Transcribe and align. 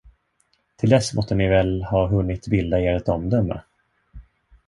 Till 0.77 0.89
dess 0.89 1.13
måtte 1.13 1.35
ni 1.35 1.47
väl 1.49 1.83
ha 1.83 2.07
hunnit 2.07 2.47
bilda 2.47 2.79
er 2.81 2.95
ett 2.95 3.09
omdöme. 3.09 3.61